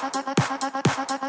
[0.00, 1.27] Summertime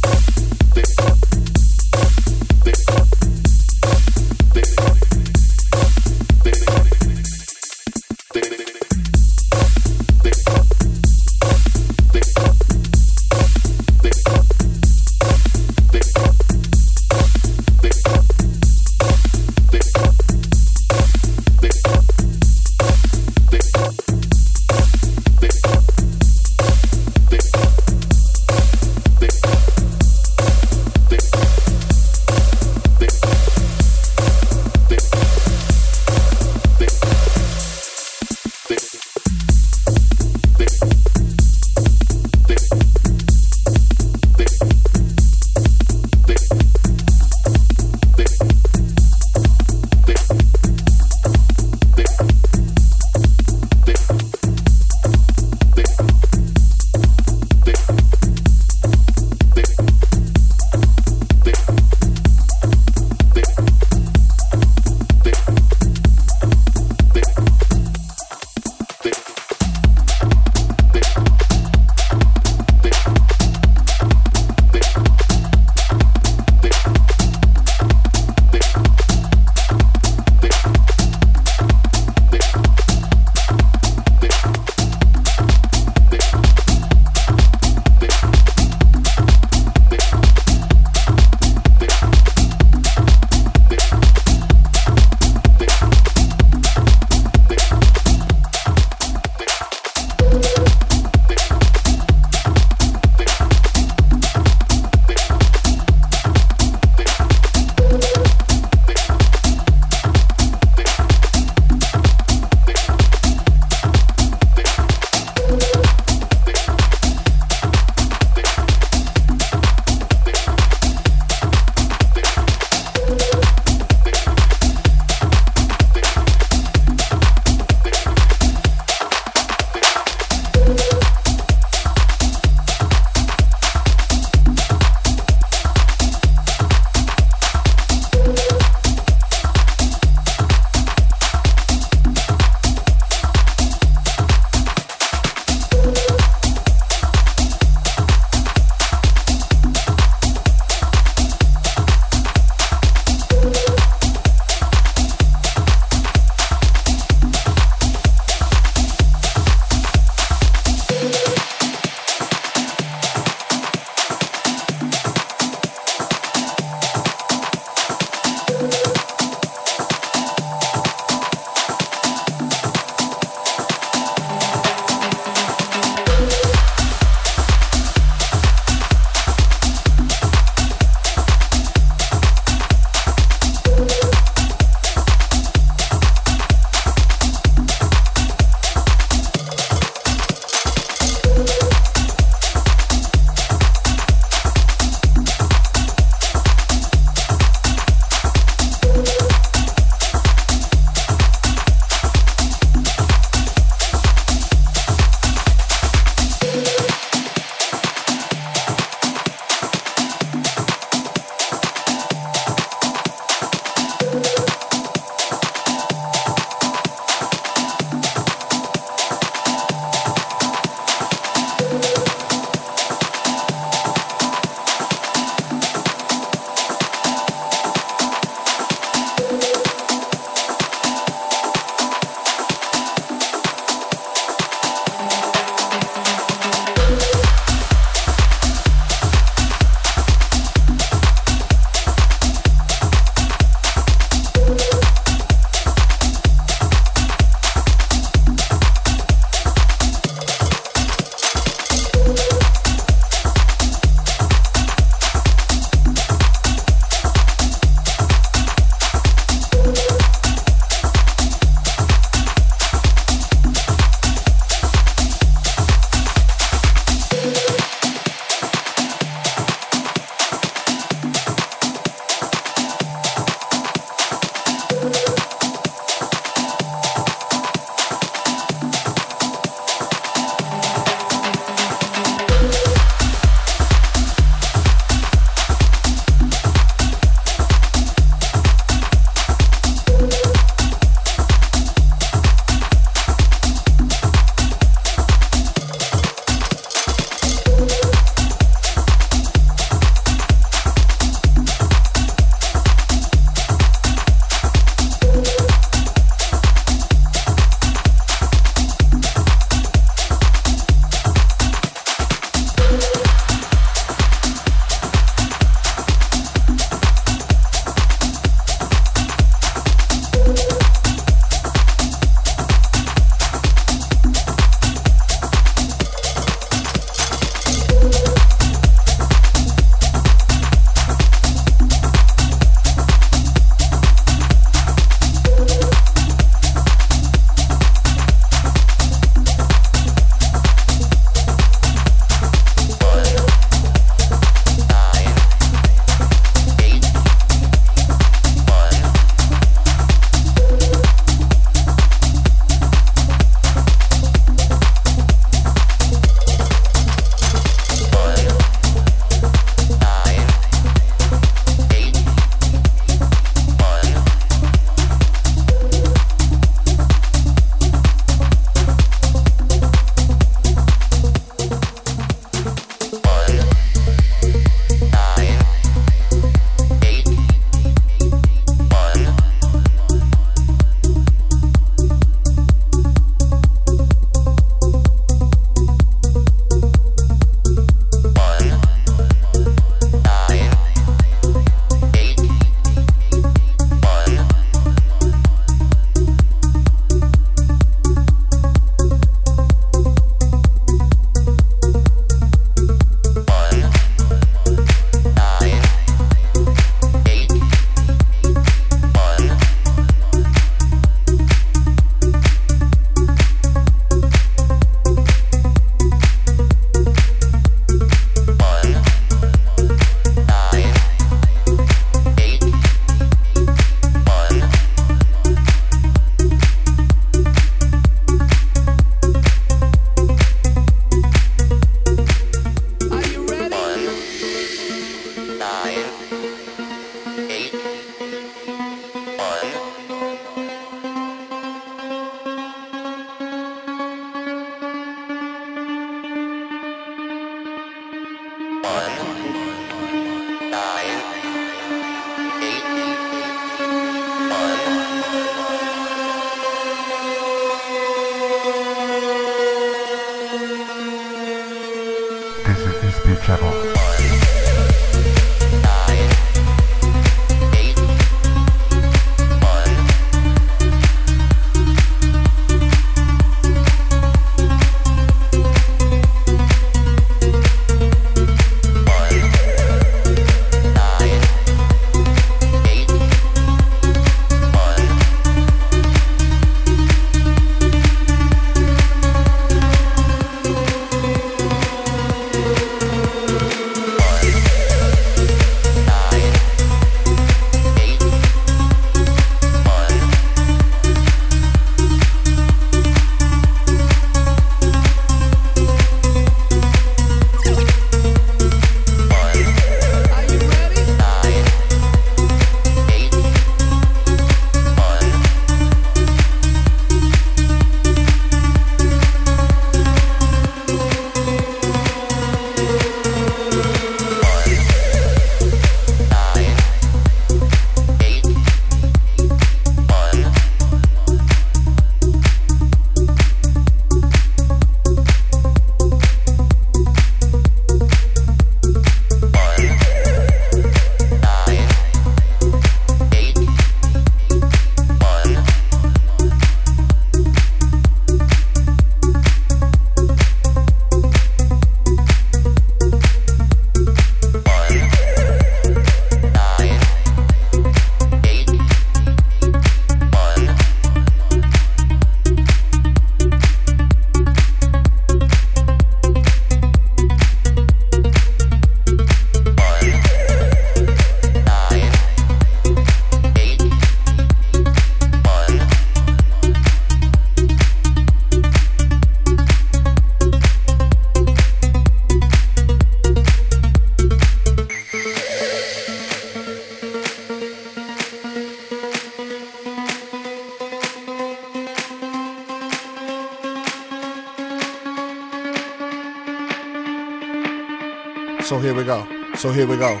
[599.38, 600.00] So here we go.